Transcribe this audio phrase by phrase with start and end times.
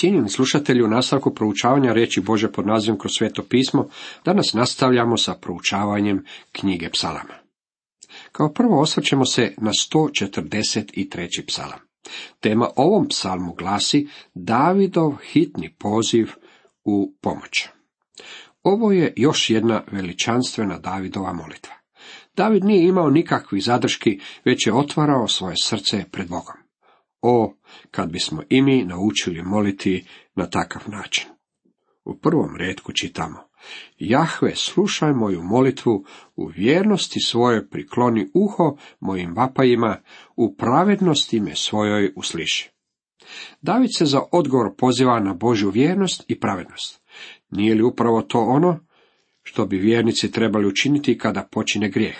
[0.00, 3.88] Cijenjeni slušatelji, u nastavku proučavanja riječi Bože pod nazivom kroz sveto pismo,
[4.24, 7.34] danas nastavljamo sa proučavanjem knjige psalama.
[8.32, 11.46] Kao prvo osvrćemo se na 143.
[11.46, 11.78] psalam.
[12.40, 16.30] Tema ovom psalmu glasi Davidov hitni poziv
[16.84, 17.68] u pomoć.
[18.62, 21.74] Ovo je još jedna veličanstvena Davidova molitva.
[22.36, 26.63] David nije imao nikakvih zadrški, već je otvarao svoje srce pred Bogom.
[27.26, 27.54] O,
[27.90, 30.04] kad bismo i mi naučili moliti
[30.34, 31.26] na takav način.
[32.04, 33.38] U prvom redku čitamo.
[33.98, 36.04] Jahve, slušaj moju molitvu,
[36.36, 39.96] u vjernosti svoje prikloni uho mojim vapajima,
[40.36, 42.70] u pravednosti me svojoj usliši.
[43.62, 47.02] David se za odgovor poziva na Božju vjernost i pravednost.
[47.50, 48.80] Nije li upravo to ono
[49.42, 52.18] što bi vjernici trebali učiniti kada počine grijeh?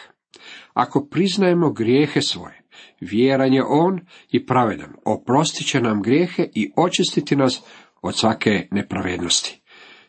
[0.73, 2.64] Ako priznajemo grijehe svoje,
[3.01, 7.63] vjeran je on i pravedan, oprostit će nam grijehe i očistiti nas
[8.03, 9.61] od svake nepravednosti.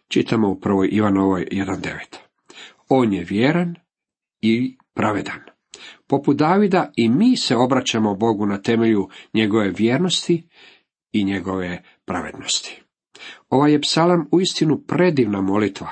[0.08, 1.98] Čitamo u prvoj Ivanovoj 1.9.
[2.90, 3.76] On je vjeran
[4.42, 5.40] i pravedan.
[6.08, 10.50] Poput Davida i mi se obraćamo Bogu na temelju njegove vjernosti
[11.12, 12.82] i njegove pravednosti.
[13.50, 15.90] Ovaj je psalam uistinu predivna molitva,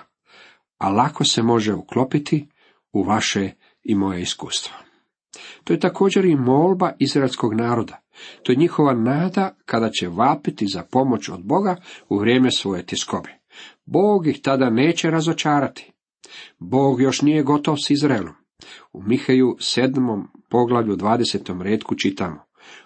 [0.77, 2.47] a lako se može uklopiti
[2.93, 3.51] u vaše
[3.83, 4.82] i moje iskustvo.
[5.63, 8.01] To je također i molba izraelskog naroda.
[8.43, 11.75] To je njihova nada kada će vapiti za pomoć od Boga
[12.09, 13.29] u vrijeme svoje tiskobe.
[13.85, 15.91] Bog ih tada neće razočarati.
[16.59, 18.33] Bog još nije gotov s Izraelom.
[18.93, 21.61] U Miheju sedmom poglavlju 20.
[21.61, 22.39] redku čitamo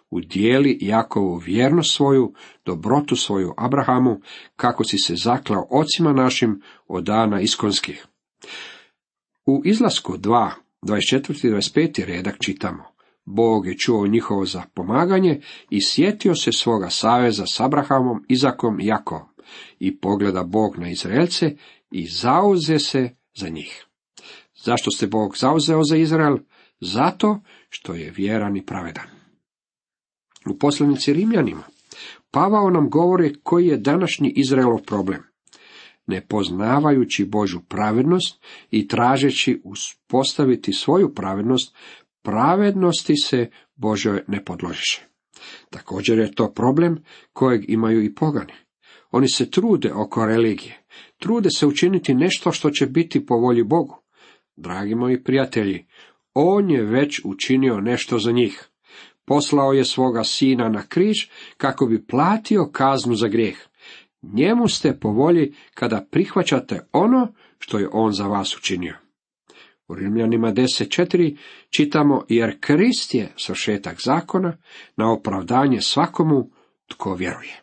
[0.10, 2.34] udijeli Jakovu vjernost svoju,
[2.66, 4.20] dobrotu svoju Abrahamu,
[4.56, 8.08] kako si se zaklao ocima našim od dana iskonskih.
[9.46, 11.48] U izlasku 2, 24.
[11.48, 12.06] i 25.
[12.06, 12.84] redak čitamo.
[13.26, 19.28] Bog je čuo njihovo zapomaganje i sjetio se svoga saveza s Abrahamom, Izakom i Jakovom.
[19.80, 21.56] I pogleda Bog na Izraelce
[21.92, 23.86] i zauze se za njih.
[24.56, 26.38] Zašto se Bog zauzeo za Izrael?
[26.80, 27.40] Zato
[27.70, 29.08] što je vjeran i pravedan.
[30.50, 31.64] U poslanici Rimljanima
[32.32, 35.24] Pavao nam govori koji je današnji Izraelov problem.
[36.08, 41.76] Ne poznavajući Božu pravednost i tražeći uspostaviti svoju pravednost,
[42.22, 45.08] pravednosti se Božoj ne podložiše.
[45.70, 47.04] Također je to problem
[47.34, 48.54] kojeg imaju i pogani.
[49.12, 50.84] Oni se trude oko religije,
[51.18, 54.04] trude se učiniti nešto što će biti po volji Bogu.
[54.56, 55.86] Dragi moji prijatelji,
[56.34, 58.70] on je već učinio nešto za njih
[59.28, 61.16] poslao je svoga sina na križ
[61.58, 63.58] kako bi platio kaznu za grijeh.
[64.34, 68.96] Njemu ste po volji kada prihvaćate ono što je on za vas učinio.
[69.88, 71.38] U Rimljanima 10.4
[71.70, 74.58] čitamo, jer Krist je svršetak zakona
[74.96, 76.50] na opravdanje svakomu
[76.88, 77.62] tko vjeruje.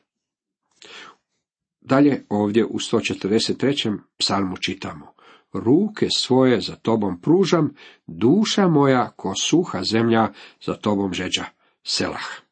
[1.80, 3.98] Dalje ovdje u 143.
[4.18, 5.14] psalmu čitamo,
[5.52, 7.74] ruke svoje za tobom pružam,
[8.06, 10.32] duša moja ko suha zemlja
[10.64, 11.44] za tobom žeđa.
[11.82, 12.43] Selah.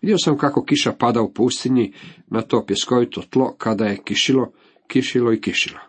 [0.00, 1.92] Vidio sam kako kiša pada u pustinji
[2.26, 4.52] na to pjeskovito tlo kada je kišilo,
[4.86, 5.80] kišilo i kišilo.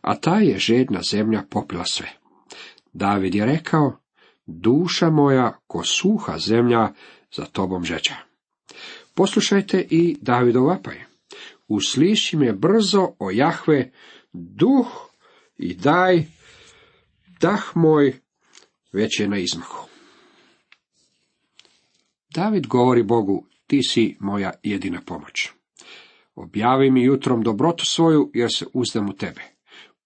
[0.00, 2.08] A ta je žedna zemlja popila sve.
[2.92, 3.96] David je rekao,
[4.46, 6.92] duša moja ko suha zemlja
[7.36, 8.16] za tobom žeđa.
[9.14, 11.04] Poslušajte i Davidov vapaj.
[11.68, 13.90] Usliši me brzo o Jahve,
[14.32, 14.86] duh
[15.56, 16.24] i daj,
[17.40, 18.20] dah moj
[18.92, 19.88] već je na izmaku.
[22.34, 25.50] David govori Bogu, ti si moja jedina pomoć.
[26.34, 29.40] Objavi mi jutrom dobrotu svoju, jer se uzdam u tebe.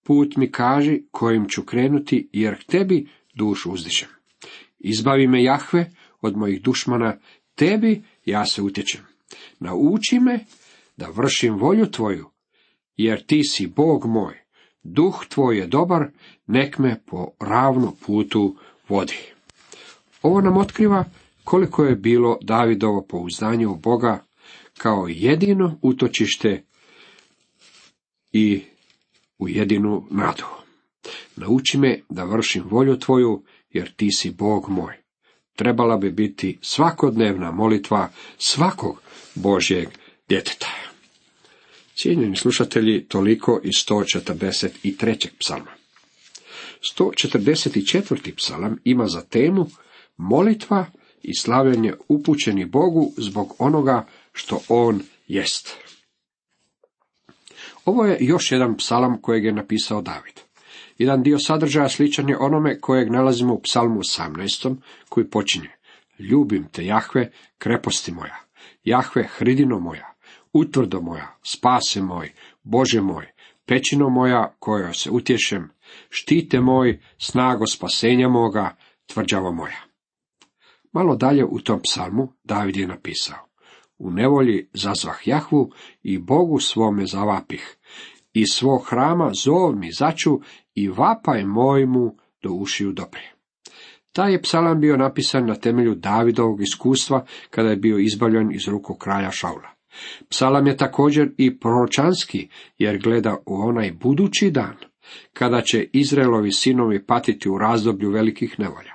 [0.03, 4.09] Put mi kaži kojim ću krenuti, jer k tebi dušu uzdišem.
[4.79, 5.91] Izbavi me Jahve
[6.21, 7.19] od mojih dušmana,
[7.55, 9.01] tebi ja se utječem.
[9.61, 10.45] Nauči me
[10.97, 12.31] da vršim volju tvoju,
[12.97, 14.39] jer ti si Bog moj.
[14.83, 16.11] Duh tvoj je dobar,
[16.47, 18.57] nek me po ravnu putu
[18.89, 19.19] vodi.
[20.23, 21.05] Ovo nam otkriva
[21.45, 24.25] koliko je bilo Davidovo pouzdanje u Boga
[24.79, 26.65] kao jedino utočište
[28.33, 28.63] i
[29.39, 30.45] u jedinu nadu.
[31.37, 34.95] Nauči me da vršim volju tvoju, jer ti si Bog moj.
[35.57, 38.09] Trebala bi biti svakodnevna molitva
[38.39, 39.03] svakog
[39.35, 39.89] Božjeg
[40.29, 40.69] djeteta.
[41.95, 45.29] Cijenjeni slušatelji, toliko iz 143.
[45.39, 45.71] psalma.
[46.97, 48.35] 144.
[48.37, 49.67] psalam ima za temu
[50.17, 50.87] molitva
[51.23, 55.77] i slavljenje upućeni Bogu zbog onoga što On jest.
[57.85, 60.41] Ovo je još jedan psalam kojeg je napisao David.
[60.99, 64.77] Jedan dio sadržaja sličan je onome kojeg nalazimo u psalmu 18.
[65.09, 65.71] koji počinje.
[66.19, 68.37] Ljubim te, Jahve, kreposti moja.
[68.85, 70.13] Jahve, hridino moja.
[70.53, 72.33] utvrdo moja, spase moj,
[72.63, 73.27] Bože moj,
[73.67, 75.71] pećino moja koja se utješem,
[76.11, 78.77] štite moj, snago spasenja moga,
[79.07, 79.92] tvrđava moja.
[80.93, 83.39] Malo dalje u tom psalmu David je napisao,
[83.99, 85.71] u nevolji zazvah Jahvu
[86.03, 87.77] i Bogu svome zavapih,
[88.33, 90.41] iz svog hrama zov mi začu
[90.75, 93.33] i vapaj mojmu do ušiju dobre.
[94.13, 98.95] Taj je psalam bio napisan na temelju Davidovog iskustva kada je bio izbavljen iz ruku
[98.95, 99.69] kralja Šaula.
[100.29, 102.49] Psalam je također i proročanski,
[102.79, 104.77] jer gleda u onaj budući dan,
[105.33, 108.92] kada će Izraelovi sinovi patiti u razdoblju velikih nevolja.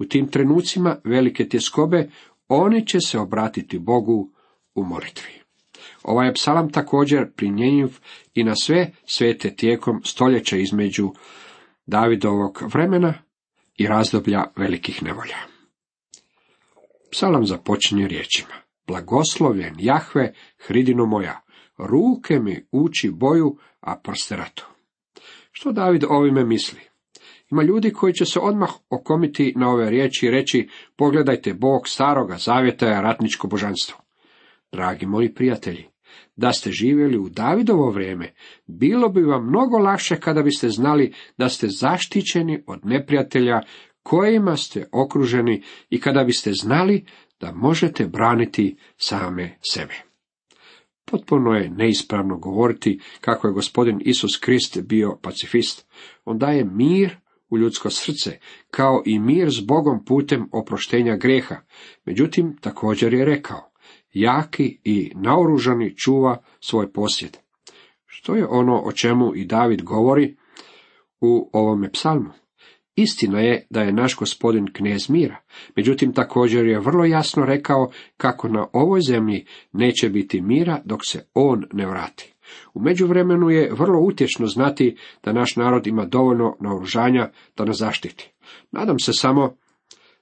[0.00, 2.10] U tim trenucima velike tjeskobe
[2.48, 4.30] oni će se obratiti Bogu
[4.74, 5.32] u molitvi.
[6.02, 7.88] Ovaj je psalam također primjenjiv
[8.34, 11.10] i na sve svete tijekom stoljeća između
[11.86, 13.14] Davidovog vremena
[13.76, 15.36] i razdoblja velikih nevolja.
[17.10, 18.54] Psalam započinje riječima.
[18.86, 20.34] Blagoslovljen Jahve,
[20.66, 21.40] hridino moja,
[21.78, 24.66] ruke mi uči boju, a prste ratu.
[25.52, 26.89] Što David ovime misli?
[27.50, 32.36] Ima ljudi koji će se odmah okomiti na ove riječi i reći, pogledajte Bog staroga
[32.36, 33.98] zavjeta je ratničko božanstvo.
[34.72, 35.86] Dragi moji prijatelji,
[36.36, 38.32] da ste živjeli u Davidovo vrijeme,
[38.66, 43.60] bilo bi vam mnogo lakše kada biste znali da ste zaštićeni od neprijatelja
[44.02, 47.04] kojima ste okruženi i kada biste znali
[47.40, 49.94] da možete braniti same sebe.
[51.10, 55.86] Potpuno je neispravno govoriti kako je gospodin Isus Krist bio pacifist.
[56.24, 57.16] On daje mir
[57.50, 58.38] u ljudsko srce,
[58.70, 61.56] kao i mir s Bogom putem oproštenja greha.
[62.04, 63.70] Međutim, također je rekao,
[64.12, 67.36] jaki i naoružani čuva svoj posjed.
[68.06, 70.36] Što je ono o čemu i David govori
[71.20, 72.30] u ovome psalmu?
[72.96, 75.36] Istina je da je naš gospodin knez mira,
[75.76, 81.26] međutim također je vrlo jasno rekao kako na ovoj zemlji neće biti mira dok se
[81.34, 82.34] on ne vrati.
[82.74, 88.32] U međuvremenu je vrlo utješno znati da naš narod ima dovoljno naoružanja da nas zaštiti.
[88.70, 89.56] Nadam se samo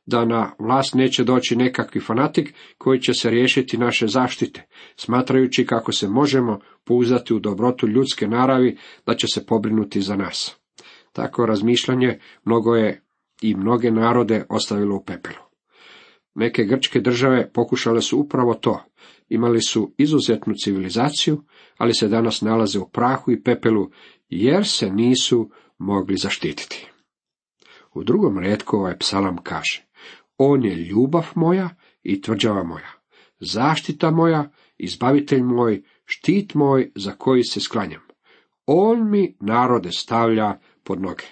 [0.06, 4.66] da na vlast neće doći nekakvi fanatik koji će se riješiti naše zaštite,
[4.96, 8.76] smatrajući kako se možemo pouzdati u dobrotu ljudske naravi
[9.06, 10.56] da će se pobrinuti za nas.
[11.12, 13.02] Tako razmišljanje mnogo je
[13.42, 15.44] i mnoge narode ostavilo u pepelu.
[16.34, 18.84] Neke grčke države pokušale su upravo to.
[19.28, 21.42] Imali su izuzetnu civilizaciju,
[21.76, 23.90] ali se danas nalaze u prahu i pepelu,
[24.28, 26.90] jer se nisu mogli zaštititi.
[27.94, 29.86] U drugom redku ovaj psalam kaže,
[30.38, 32.92] on je ljubav moja i tvrđava moja,
[33.40, 38.00] zaštita moja, izbavitelj moj, štit moj za koji se sklanjam.
[38.66, 41.24] On mi narode stavlja pod noge.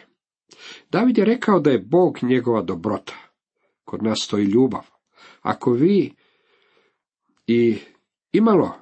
[0.91, 3.15] David je rekao da je Bog njegova dobrota.
[3.85, 4.87] Kod nas stoji ljubav.
[5.43, 6.15] Ako vi
[7.47, 7.79] i
[8.33, 8.75] imalo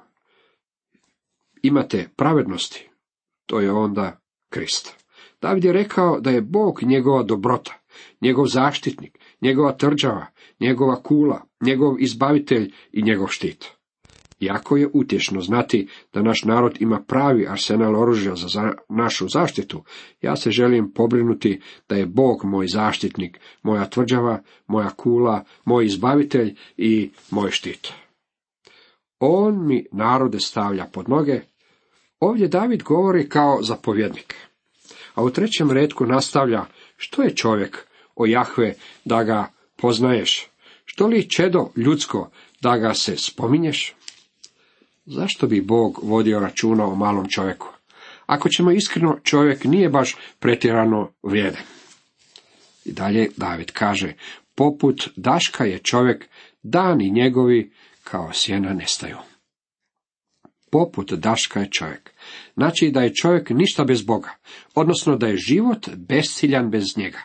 [1.61, 2.89] imate pravednosti,
[3.45, 4.19] to je onda
[4.49, 5.05] Krist.
[5.41, 7.73] David je rekao da je Bog njegova dobrota,
[8.21, 10.25] njegov zaštitnik, njegova trđava,
[10.59, 13.65] njegova kula, njegov izbavitelj i njegov štit.
[14.39, 19.83] Jako je utješno znati da naš narod ima pravi arsenal oružja za našu zaštitu,
[20.21, 26.55] ja se želim pobrinuti da je Bog moj zaštitnik, moja tvrđava, moja kula, moj izbavitelj
[26.77, 28.04] i moj štit.
[29.19, 31.41] On mi narode stavlja pod noge.
[32.19, 34.35] Ovdje David govori kao zapovjednik.
[35.15, 36.65] A u trećem redku nastavlja,
[36.97, 40.47] što je čovjek, o Jahve, da ga poznaješ?
[40.85, 42.29] Što li čedo ljudsko,
[42.61, 43.95] da ga se spominješ?
[45.05, 47.67] Zašto bi Bog vodio računa o malom čovjeku?
[48.25, 51.61] Ako ćemo iskreno, čovjek nije baš pretjerano vrijedan.
[52.85, 54.13] I dalje David kaže,
[54.55, 56.25] poput daška je čovjek,
[56.63, 57.71] dani njegovi
[58.05, 59.17] kao sjena nestaju.
[60.71, 62.13] Poput daška je čovjek.
[62.53, 64.29] Znači da je čovjek ništa bez Boga,
[64.75, 67.19] odnosno da je život besciljan bez njega.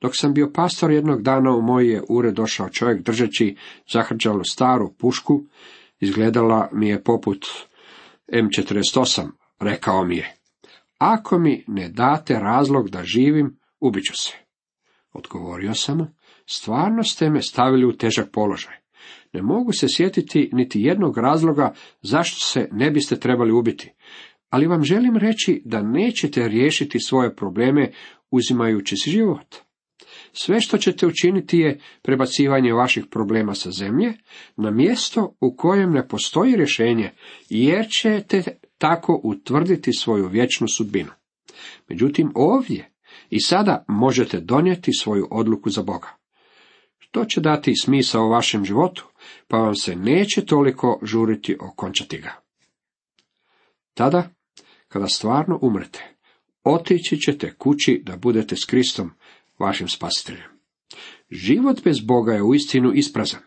[0.00, 3.56] Dok sam bio pastor jednog dana u moj je ured došao čovjek držeći
[3.92, 5.42] zahrđalu staru pušku,
[6.00, 7.46] izgledala mi je poput
[8.32, 9.28] M48,
[9.60, 10.34] rekao mi je.
[10.98, 14.32] Ako mi ne date razlog da živim, ubiću se.
[15.12, 16.14] Odgovorio sam,
[16.46, 18.85] stvarno ste me stavili u težak položaj.
[19.32, 23.92] Ne mogu se sjetiti niti jednog razloga zašto se ne biste trebali ubiti,
[24.50, 27.92] ali vam želim reći da nećete riješiti svoje probleme
[28.30, 29.56] uzimajući si život.
[30.32, 34.12] Sve što ćete učiniti je prebacivanje vaših problema sa zemlje
[34.56, 37.10] na mjesto u kojem ne postoji rješenje,
[37.48, 38.42] jer ćete
[38.78, 41.10] tako utvrditi svoju vječnu sudbinu.
[41.88, 42.90] Međutim, ovdje
[43.30, 46.08] i sada možete donijeti svoju odluku za Boga.
[46.98, 49.06] Što će dati smisao vašem životu,
[49.48, 52.40] pa vam se neće toliko žuriti okončati ga.
[53.94, 54.30] Tada,
[54.88, 56.16] kada stvarno umrete,
[56.64, 59.10] otići ćete kući da budete s Kristom,
[59.58, 60.50] vašim spasiteljem.
[61.30, 63.40] Život bez Boga je uistinu isprazan.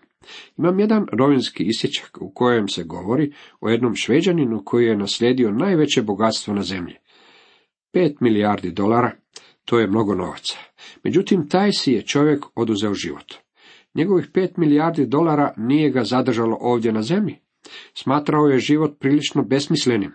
[0.58, 6.02] Imam jedan rovinski isječak u kojem se govori o jednom šveđaninu koji je naslijedio najveće
[6.02, 6.96] bogatstvo na zemlji.
[7.92, 9.12] Pet milijardi dolara,
[9.66, 10.58] to je mnogo novaca.
[11.04, 13.34] Međutim, taj si je čovjek oduzeo život.
[14.00, 17.39] Njegovih pet milijardi dolara nije ga zadržalo ovdje na zemlji.
[17.94, 20.12] Smatrao je život prilično besmislenim.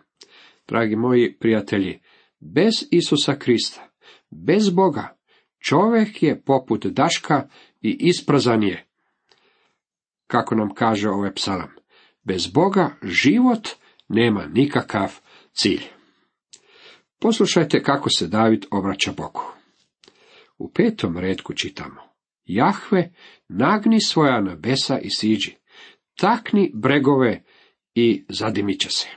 [0.69, 2.01] Dragi moji prijatelji,
[2.41, 3.89] bez Isusa Krista,
[4.31, 5.17] bez Boga,
[5.69, 7.49] čovjek je poput daška
[7.81, 8.87] i isprazan je.
[10.27, 11.71] Kako nam kaže ovaj psalam,
[12.23, 13.69] bez Boga život
[14.09, 15.21] nema nikakav
[15.53, 15.83] cilj.
[17.21, 19.43] Poslušajte kako se David obraća Bogu.
[20.59, 22.15] U petom redku čitamo.
[22.45, 23.13] Jahve,
[23.49, 25.57] nagni svoja nebesa i siđi,
[26.17, 27.43] takni bregove
[27.95, 29.09] i zadimiće se.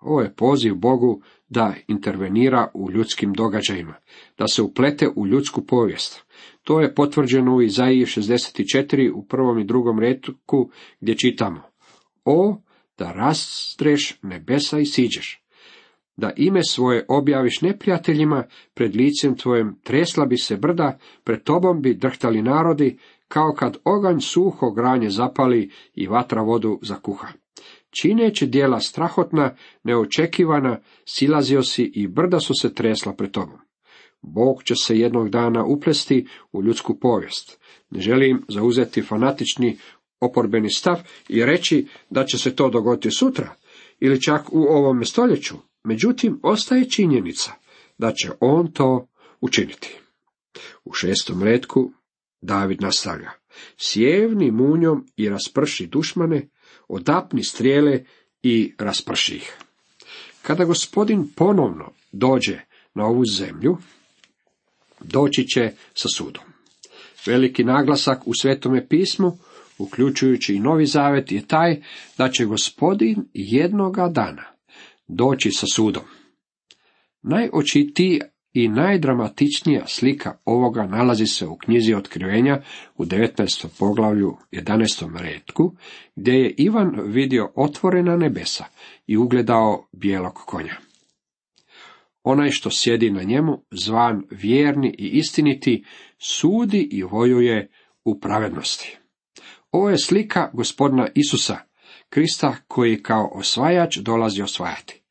[0.00, 3.94] Ovo je poziv Bogu da intervenira u ljudskim događajima,
[4.38, 6.24] da se uplete u ljudsku povijest.
[6.62, 10.70] To je potvrđeno u Izaiji 64 u prvom i drugom redku
[11.00, 11.62] gdje čitamo
[12.24, 12.62] O,
[12.98, 15.42] da rastreš nebesa i siđeš,
[16.16, 18.44] da ime svoje objaviš neprijateljima,
[18.74, 24.20] pred licem tvojim tresla bi se brda, pred tobom bi drhtali narodi, kao kad oganj
[24.20, 27.28] suho granje zapali i vatra vodu zakuha.
[27.90, 33.58] Čineći dijela strahotna, neočekivana, silazio si i brda su se tresla pred tobom.
[34.22, 37.60] Bog će se jednog dana uplesti u ljudsku povijest.
[37.90, 39.78] Ne želim zauzeti fanatični
[40.20, 40.96] oporbeni stav
[41.28, 43.54] i reći da će se to dogoditi sutra
[44.00, 45.54] ili čak u ovome stoljeću.
[45.84, 47.52] Međutim, ostaje činjenica
[47.98, 49.06] da će on to
[49.40, 49.98] učiniti.
[50.84, 51.92] U šestom redku
[52.40, 53.30] David nastavlja.
[53.76, 56.48] Sjevni munjom i rasprši dušmane,
[56.88, 58.04] odapni strijele
[58.42, 59.56] i rasprši ih.
[60.42, 62.60] Kada gospodin ponovno dođe
[62.94, 63.76] na ovu zemlju,
[65.00, 66.44] doći će sa sudom.
[67.26, 69.38] Veliki naglasak u svetome pismu,
[69.78, 71.82] uključujući i novi zavet, je taj
[72.18, 74.44] da će gospodin jednoga dana
[75.08, 76.02] doći sa sudom.
[77.22, 78.20] Najočitiji
[78.52, 82.62] i najdramatičnija slika ovoga nalazi se u knjizi Otkrivenja
[82.96, 83.66] u 19.
[83.78, 85.18] poglavlju 11.
[85.18, 85.76] redku,
[86.16, 88.64] gdje je Ivan vidio otvorena nebesa
[89.06, 90.74] i ugledao bijelog konja.
[92.22, 95.84] Onaj što sjedi na njemu, zvan vjerni i istiniti,
[96.18, 97.70] sudi i vojuje
[98.04, 98.98] u pravednosti.
[99.70, 101.58] Ovo je slika gospodina Isusa,
[102.08, 105.02] Krista koji kao osvajač dolazi osvajati.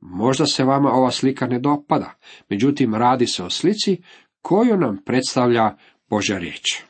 [0.00, 2.14] Možda se vama ova slika ne dopada,
[2.48, 4.02] međutim radi se o slici
[4.42, 5.76] koju nam predstavlja
[6.10, 6.82] Božja riječ.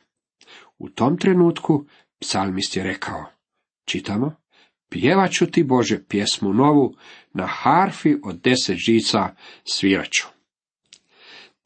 [0.79, 1.87] U tom trenutku
[2.21, 3.25] psalmist je rekao,
[3.85, 4.37] čitamo,
[4.89, 6.95] pjevat ću ti Bože pjesmu novu,
[7.33, 9.35] na harfi od deset žica
[9.65, 10.27] sviraću.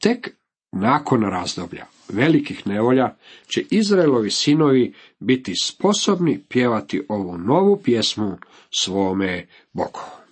[0.01, 0.37] Tek
[0.71, 3.15] nakon razdoblja velikih nevolja
[3.47, 8.37] će Izraelovi sinovi biti sposobni pjevati ovu novu pjesmu
[8.69, 10.22] svome Bogu.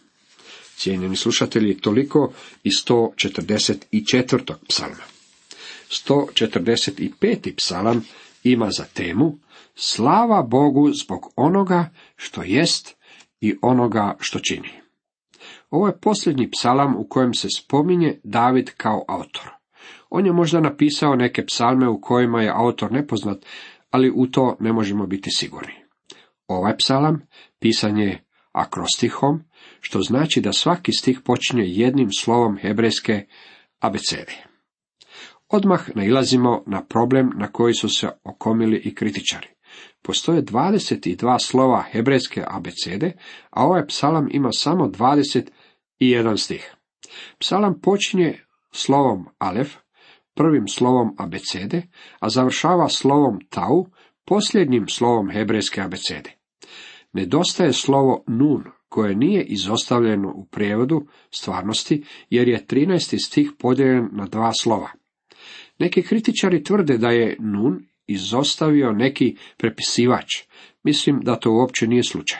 [0.81, 2.33] Cijenjeni slušatelji, toliko
[2.63, 4.53] i 144.
[4.69, 5.03] psalma.
[5.89, 7.55] 145.
[7.57, 8.05] psalam
[8.43, 9.37] ima za temu
[9.75, 12.95] Slava Bogu zbog onoga što jest
[13.41, 14.69] i onoga što čini.
[15.69, 19.49] Ovo je posljednji psalam u kojem se spominje David kao autor.
[20.09, 23.45] On je možda napisao neke psalme u kojima je autor nepoznat,
[23.89, 25.73] ali u to ne možemo biti sigurni.
[26.47, 27.21] Ovaj psalam
[27.59, 29.43] pisan je akrostihom,
[29.81, 33.25] što znači da svaki stih počinje jednim slovom hebrejske
[33.79, 34.45] abecede.
[35.49, 39.47] Odmah nailazimo na problem na koji su se okomili i kritičari.
[40.01, 43.13] Postoje 22 slova hebrejske abecede,
[43.49, 46.75] a ovaj psalam ima samo 21 stih.
[47.39, 48.39] Psalam počinje
[48.71, 49.75] slovom alef,
[50.35, 51.87] prvim slovom abecede,
[52.19, 53.85] a završava slovom tau,
[54.25, 56.31] posljednjim slovom hebrejske abecede.
[57.13, 63.25] Nedostaje slovo nun, koje nije izostavljeno u prijevodu stvarnosti, jer je 13.
[63.25, 64.89] stih podijeljen na dva slova.
[65.79, 70.27] Neki kritičari tvrde da je nun izostavio neki prepisivač.
[70.83, 72.39] Mislim da to uopće nije slučaj.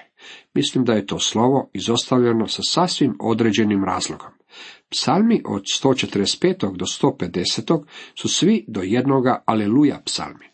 [0.53, 4.31] Mislim da je to slovo izostavljeno sa sasvim određenim razlogom.
[4.89, 6.77] Psalmi od 145.
[6.77, 7.84] do 150.
[8.22, 10.46] su svi do jednoga aleluja psalmi.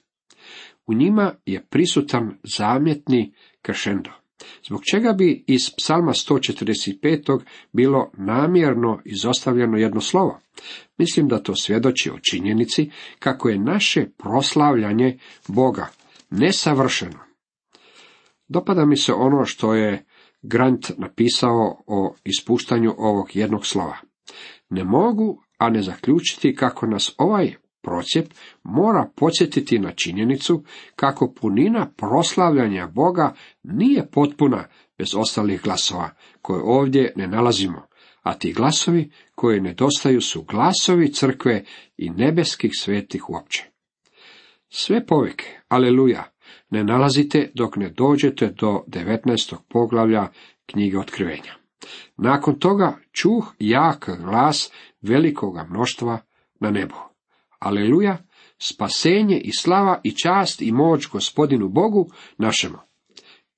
[0.87, 4.26] U njima je prisutan zamjetni kršendo.
[4.67, 7.39] Zbog čega bi iz psalma 145.
[7.71, 10.39] bilo namjerno izostavljeno jedno slovo?
[10.97, 15.87] Mislim da to svjedoči o činjenici kako je naše proslavljanje Boga
[16.29, 17.19] nesavršeno.
[18.47, 20.05] Dopada mi se ono što je
[20.41, 23.97] Grant napisao o ispuštanju ovog jednog slova.
[24.69, 27.55] Ne mogu, a ne zaključiti kako nas ovaj
[27.87, 30.63] procjep mora podsjetiti na činjenicu
[30.95, 34.67] kako punina proslavljanja Boga nije potpuna
[34.97, 36.09] bez ostalih glasova,
[36.41, 37.87] koje ovdje ne nalazimo,
[38.21, 41.63] a ti glasovi koji nedostaju su glasovi crkve
[41.97, 43.65] i nebeskih svetih uopće.
[44.69, 46.23] Sve povike, aleluja,
[46.69, 49.55] ne nalazite dok ne dođete do 19.
[49.69, 50.27] poglavlja
[50.65, 51.53] knjige otkrivenja.
[52.17, 56.19] Nakon toga čuh jak glas velikoga mnoštva
[56.59, 57.06] na nebu.
[57.59, 58.17] Aleluja,
[58.59, 62.77] spasenje i slava i čast i moć gospodinu Bogu našemu.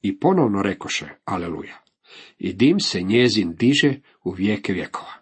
[0.01, 1.77] I ponovno rekoše, aleluja.
[2.37, 5.13] I dim se njezin diže u vijeke vjekova.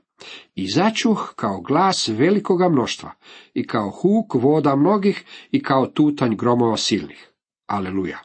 [0.56, 3.12] I začuh kao glas velikoga mnoštva,
[3.54, 7.32] i kao huk voda mnogih, i kao tutanj gromova silnih.
[7.66, 8.20] Aleluja.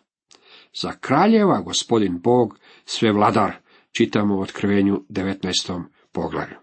[0.83, 3.53] Za kraljeva gospodin Bog, sve vladar,
[3.93, 5.83] čitamo u otkrivenju 19.
[6.13, 6.57] poglavlju.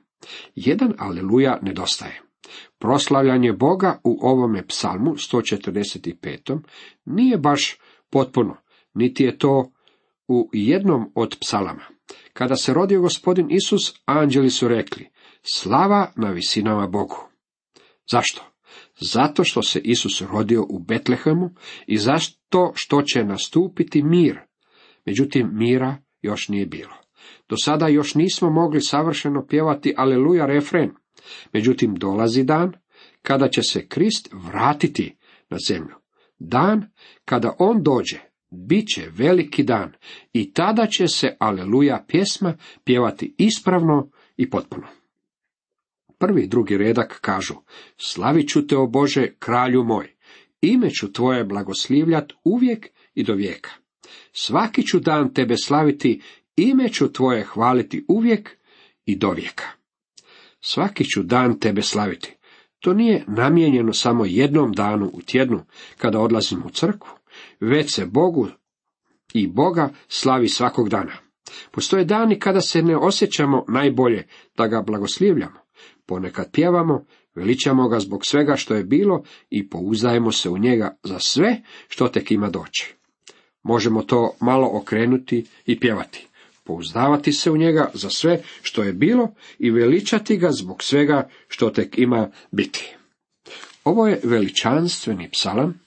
[0.56, 2.29] Jedan aleluja nedostaje.
[2.80, 6.60] Proslavljanje Boga u ovome psalmu 145.
[7.06, 7.78] nije baš
[8.10, 8.58] potpuno,
[8.94, 9.72] niti je to
[10.28, 11.84] u jednom od psalama.
[12.34, 15.10] Kada se rodio gospodin Isus, anđeli su rekli,
[15.54, 17.30] slava na visinama Bogu.
[18.12, 18.44] Zašto?
[19.00, 21.50] Zato što se Isus rodio u Betlehemu
[21.88, 24.40] i zašto što će nastupiti mir.
[25.06, 26.94] Međutim, mira još nije bilo.
[27.50, 30.92] Do sada još nismo mogli savršeno pjevati Aleluja refren.
[31.54, 32.74] Međutim, dolazi dan
[33.22, 35.16] kada će se Krist vratiti
[35.50, 35.96] na zemlju.
[36.40, 36.92] Dan
[37.26, 38.20] kada on dođe,
[38.52, 39.94] bit će veliki dan
[40.34, 44.88] i tada će se Aleluja pjesma pjevati ispravno i potpuno.
[46.18, 47.56] Prvi i drugi redak kažu,
[47.98, 50.16] slavit ću te o Bože, kralju moj,
[50.62, 53.70] ime ću tvoje blagoslivljat uvijek i do vijeka.
[54.32, 56.22] Svaki ću dan tebe slaviti,
[56.56, 58.58] ime ću tvoje hvaliti uvijek
[59.06, 59.79] i do vijeka.
[60.62, 62.36] Svaki ću dan tebe slaviti.
[62.80, 65.66] To nije namijenjeno samo jednom danu u tjednu,
[65.98, 67.10] kada odlazim u crkvu,
[67.60, 68.48] već se Bogu
[69.34, 71.14] i Boga slavi svakog dana.
[71.72, 75.60] Postoje dani kada se ne osjećamo najbolje da ga blagoslivljamo.
[76.06, 77.06] Ponekad pjevamo,
[77.36, 82.08] veličamo ga zbog svega što je bilo i pouzdajemo se u njega za sve što
[82.08, 82.96] tek ima doći.
[83.64, 86.29] Možemo to malo okrenuti i pjevati.
[86.70, 91.70] Pouzdavati se u njega za sve što je bilo i veličati ga zbog svega što
[91.70, 92.96] tek ima biti.
[93.84, 95.80] Ovo je veličanstveni psalam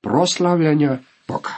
[0.00, 1.52] proslavljanja Boga.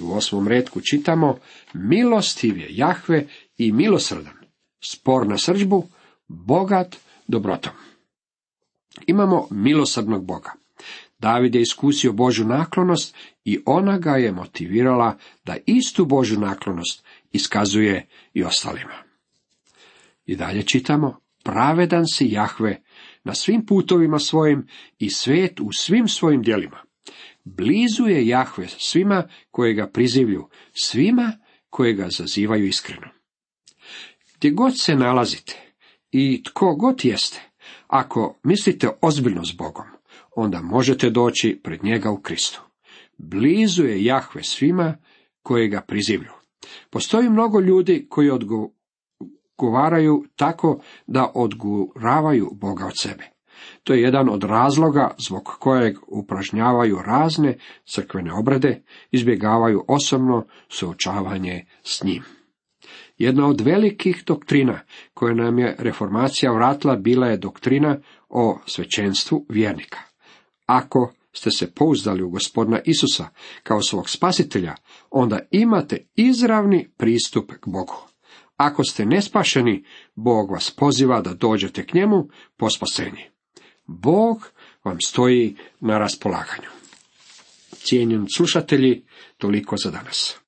[0.00, 1.38] U osmom redku čitamo,
[1.72, 3.26] milostiv je Jahve
[3.58, 4.36] i milosrdan,
[4.84, 5.88] spor na srđbu,
[6.28, 6.96] bogat
[7.26, 7.72] dobrotom.
[9.06, 10.52] Imamo milosrdnog Boga.
[11.18, 18.06] David je iskusio Božju naklonost i ona ga je motivirala da istu Božju naklonost iskazuje
[18.34, 18.94] i ostalima.
[20.26, 22.82] I dalje čitamo, pravedan si Jahve
[23.24, 24.66] na svim putovima svojim
[24.98, 26.78] i svet u svim svojim djelima.
[27.44, 31.32] Blizu je Jahve svima koji ga prizivlju, svima
[31.70, 33.08] koji ga zazivaju iskreno.
[34.36, 35.56] Gdje god se nalazite,
[36.10, 37.40] i tko god jeste,
[37.86, 39.86] ako mislite ozbiljno s Bogom,
[40.36, 42.69] onda možete doći pred njega u Kristu.
[43.22, 44.96] Blizu je Jahve svima
[45.42, 46.32] koji ga prizivlju.
[46.90, 53.24] Postoji mnogo ljudi koji odgovaraju tako da odguravaju Boga od sebe.
[53.84, 62.02] To je jedan od razloga zbog kojeg upražnjavaju razne crkvene obrade, izbjegavaju osobno suočavanje s
[62.02, 62.22] njim.
[63.18, 64.80] Jedna od velikih doktrina
[65.14, 69.98] koje nam je reformacija vratila bila je doktrina o svećenstvu vjernika.
[70.66, 73.28] Ako ste se pouzdali u gospodina Isusa
[73.62, 74.74] kao svog spasitelja,
[75.10, 77.94] onda imate izravni pristup k Bogu.
[78.56, 83.24] Ako ste nespašeni, Bog vas poziva da dođete k njemu po spasenji.
[83.86, 84.50] Bog
[84.84, 86.68] vam stoji na raspolaganju.
[87.72, 89.04] Cijenjeni slušatelji,
[89.38, 90.39] toliko za danas.